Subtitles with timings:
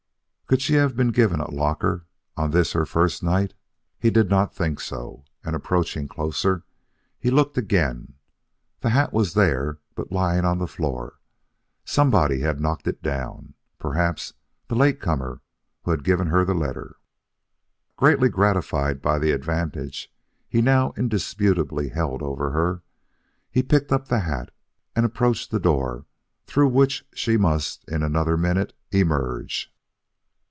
[0.51, 2.05] Could she have been given a locker
[2.35, 3.53] on this her first night?
[3.97, 6.65] He did not think so; and approaching closer,
[7.17, 8.15] he looked again.
[8.81, 11.19] The hat was there, but lying on the floor.
[11.85, 14.33] Somebody had knocked it down; perhaps
[14.67, 15.39] the late comer
[15.83, 16.97] who had given her the letter.
[17.95, 20.13] Greatly gratified by the advantage
[20.49, 22.83] he now indisputably held over her,
[23.49, 24.51] he picked up the hat
[24.97, 26.05] and approached the door
[26.45, 29.73] through which she must in another minute emerge.